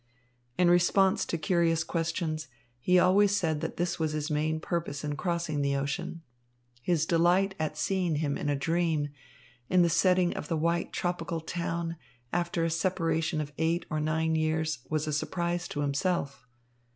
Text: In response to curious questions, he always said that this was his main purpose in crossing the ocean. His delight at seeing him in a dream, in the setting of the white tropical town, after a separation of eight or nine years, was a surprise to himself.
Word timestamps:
In 0.57 0.67
response 0.67 1.25
to 1.25 1.37
curious 1.37 1.83
questions, 1.83 2.47
he 2.79 2.97
always 2.97 3.35
said 3.35 3.61
that 3.61 3.77
this 3.77 3.99
was 3.99 4.13
his 4.13 4.31
main 4.31 4.59
purpose 4.59 5.03
in 5.03 5.15
crossing 5.15 5.61
the 5.61 5.75
ocean. 5.75 6.23
His 6.81 7.05
delight 7.05 7.53
at 7.59 7.77
seeing 7.77 8.15
him 8.15 8.35
in 8.35 8.49
a 8.49 8.55
dream, 8.55 9.09
in 9.69 9.83
the 9.83 9.89
setting 9.89 10.35
of 10.35 10.47
the 10.47 10.57
white 10.57 10.91
tropical 10.91 11.39
town, 11.39 11.97
after 12.33 12.63
a 12.63 12.71
separation 12.71 13.39
of 13.39 13.53
eight 13.59 13.85
or 13.91 13.99
nine 13.99 14.33
years, 14.33 14.79
was 14.89 15.05
a 15.05 15.13
surprise 15.13 15.67
to 15.67 15.81
himself. 15.81 16.47